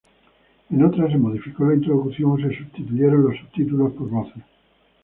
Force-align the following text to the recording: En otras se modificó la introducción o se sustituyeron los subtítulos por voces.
En 0.71 0.83
otras 0.83 1.11
se 1.11 1.17
modificó 1.19 1.65
la 1.65 1.75
introducción 1.75 2.31
o 2.31 2.37
se 2.37 2.57
sustituyeron 2.57 3.23
los 3.25 3.37
subtítulos 3.37 3.93
por 3.93 4.09
voces. 4.09 4.41